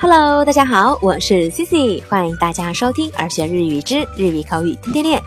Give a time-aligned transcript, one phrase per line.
[0.00, 5.20] Hello，大家好，我是 Cici，欢迎大家收听《儿学日语之日语口语天天练》。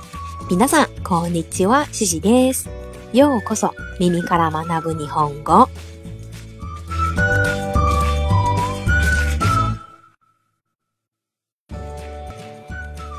[0.47, 2.69] 平打算こんにちは、Cici です。
[3.11, 5.67] ようこそ、耳から学ぶ日本語。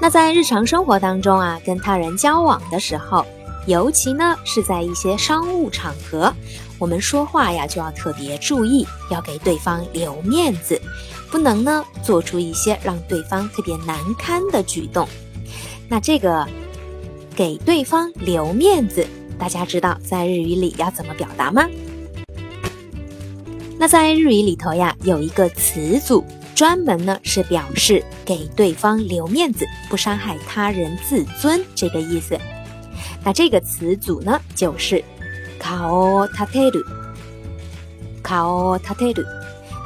[0.01, 3.27] 那在日常生活当中啊，跟他人交往的时候。
[3.67, 6.33] 尤其呢是在一些商务场合，
[6.79, 10.81] 我们说话呀就要特别注意，要给对方留面子，
[11.31, 15.09] 不能呢做出一些让对方特别难堪的举动。
[15.89, 16.47] 那这个
[17.37, 19.07] 给对方留面子，
[19.39, 21.69] 大家知道在日语里要怎么表达吗？
[23.79, 26.25] 那在日语里头呀，有一个词组
[26.55, 32.37] 专门呢是表示给对方留面子，不伤害他人自尊这个意思。
[33.25, 35.03] 那这个词组呢，就是
[35.59, 36.81] “卡哦塔特鲁”。
[38.23, 39.23] 卡哦塔特鲁，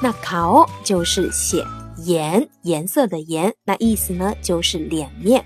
[0.02, 1.64] 那“卡哦就是写
[1.98, 5.44] 颜颜色的颜，那意思呢就是脸面。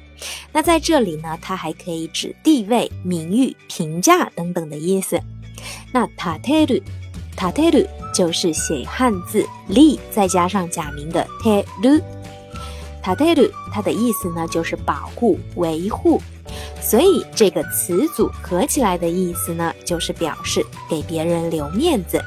[0.52, 5.20] 那在这里呢，它还可以指地位、名誉、评价等等的意思。
[5.92, 6.80] 那“塔特鲁
[7.36, 12.00] ”“塔特鲁”就是写汉字“利，再加上假名的“特鲁”。
[13.02, 13.42] 塔特鲁，
[13.72, 16.20] 它的意思呢就是保护、维护。
[16.82, 22.20] 所以这个词组合起来的意思呢，就是表示给别人留面子。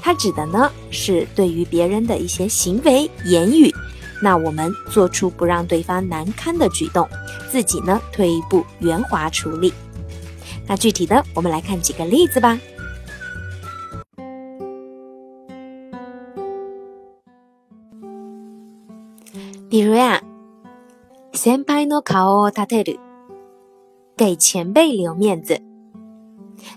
[0.00, 3.72] 它指的呢是对于别人的一些行为、言语，
[4.22, 7.06] 那我们做出不让对方难堪的举动，
[7.50, 9.72] 自己呢退一步，圆滑处理。
[10.66, 12.60] 那具体的，我们来看几个例子吧。
[19.70, 20.22] 比如呀，
[21.34, 23.07] 先輩の顔を立てる。
[24.18, 25.62] 给前辈留面子，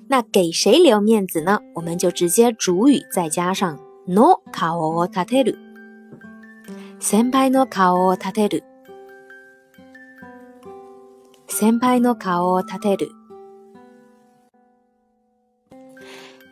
[0.07, 1.59] 那给谁留面子呢？
[1.73, 5.57] 我们就直接主语再加上 no 顔を立てる。
[6.99, 8.61] 先輩の顔を立てる。
[11.47, 13.09] 先輩の顔を立てる。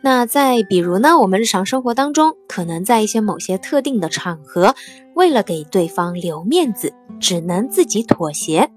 [0.02, 1.16] 那再比如呢？
[1.20, 4.74] 我们日常生活当中，可能在一些某些特定的场合，
[5.14, 8.68] 为了给对方留面子，只能自己妥协。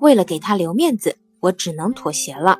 [0.00, 2.58] 为了给他留面子，我只能妥协了。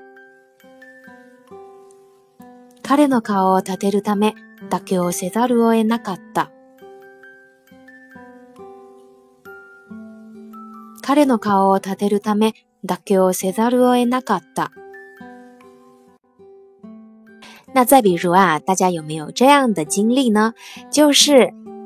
[2.83, 2.97] た。
[2.97, 4.35] 彼の顔を立てるため
[4.71, 6.49] 妥协了。
[17.75, 20.55] 那再比如啊，大家有没有这样的经历呢？
[20.91, 21.53] 就是。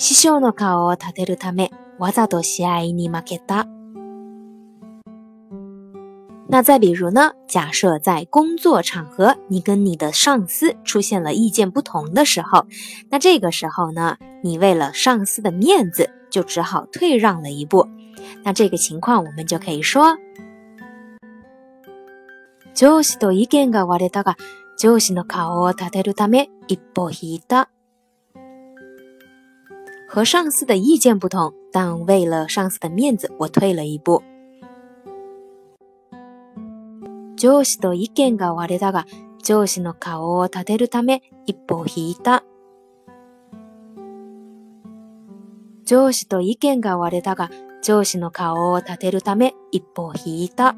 [0.00, 3.66] 師匠の顔を立てるため、わざと試合に負けた。
[6.48, 7.32] 那再比如呢？
[7.46, 12.64] 假设在工作场合，你跟你的上司出现了意见不同的时候，
[13.10, 17.86] 那这个时候呢，你为了上司的面子，就只好退让了一步。
[18.42, 20.16] 那这个情况，我们就可以说，
[22.72, 24.34] 就是都一件个我得的个，
[24.78, 27.66] 上司の顔を立てるため、一歩引いた。
[30.12, 34.20] 和上司的意见不同，但为了上司的面子，我退了一步。
[37.36, 39.04] 上司と意見が割れたが、
[39.40, 42.42] 上司の顔を立てるため一歩引いた。
[45.86, 47.48] 上司と意見が割れたが、
[47.80, 50.74] 上司の顔を立てるため一歩引いた。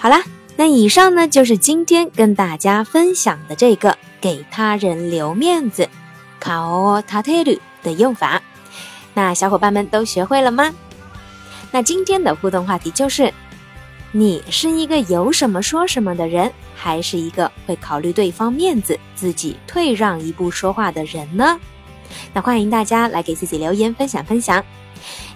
[0.00, 0.16] 好啦。
[0.56, 5.88] 那以上呢，就是今天跟大家分享的这个给他人留面子，
[6.38, 8.40] 卡オ塔テル的用法。
[9.14, 10.72] 那小伙伴们都学会了吗？
[11.72, 13.32] 那今天的互动话题就是：
[14.12, 21.58] 你是一个有什么说什么的人，还是一个会考虑对方面子、自己退让一步说话的人呢？
[22.32, 24.64] 那欢迎大家来给自己留言分享分享。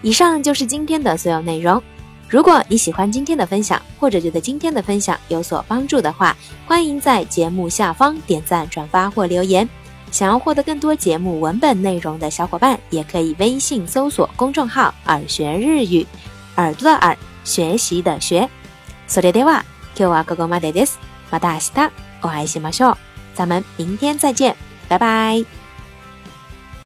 [0.00, 1.82] 以上就是今天的所有内容。
[2.29, 6.37] 如果你喜欢今天的分享，或者觉得今天的分享有所帮助的话，
[6.67, 9.67] 欢迎在节目下方点赞、转发或留言。
[10.11, 16.07] 想要获得更多节目文本内容的小伙伴，也可以微信搜索公众号“耳学日语”，
[16.57, 18.47] 耳朵的耳，学习的学。
[19.09, 19.63] それでは
[19.95, 20.99] 今日はここまでです。
[21.31, 21.91] また明日
[22.23, 22.97] お会いしましょう。
[23.35, 24.55] 咱们明天再见，
[24.87, 25.45] 拜拜。